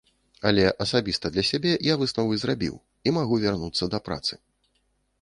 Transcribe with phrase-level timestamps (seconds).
[0.51, 2.75] Але асабіста для сябе я высновы зрабіў,
[3.09, 4.33] і магу вярнуцца да працы.